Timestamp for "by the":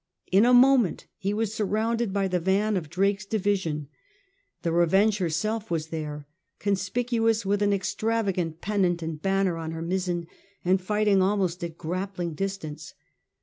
2.11-2.39